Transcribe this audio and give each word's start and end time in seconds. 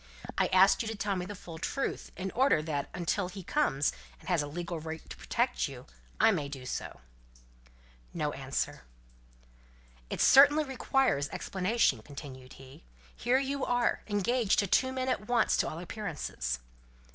I 0.35 0.47
asked 0.47 0.81
you 0.81 0.87
to 0.87 0.95
tell 0.95 1.15
me 1.15 1.27
the 1.27 1.35
full 1.35 1.59
truth, 1.59 2.11
in 2.17 2.31
order 2.31 2.63
that 2.63 2.89
until 2.91 3.29
he 3.29 3.43
comes, 3.43 3.93
and 4.19 4.27
has 4.29 4.41
a 4.41 4.47
legal 4.47 4.79
right 4.79 5.07
to 5.07 5.15
protect 5.15 5.67
you, 5.67 5.85
I 6.19 6.31
may 6.31 6.49
do 6.49 6.65
so." 6.65 7.01
No 8.11 8.31
answer. 8.33 8.81
"It 10.09 10.19
certainly 10.19 10.63
requires 10.63 11.29
explanation," 11.29 12.01
continued 12.01 12.53
he. 12.53 12.83
"Here 13.15 13.35
are 13.35 13.39
you, 13.39 13.63
engaged 14.07 14.57
to 14.57 14.65
two 14.65 14.91
men 14.91 15.07
at 15.07 15.27
once 15.27 15.55
to 15.57 15.67
all 15.69 15.77
appearances!" 15.77 16.57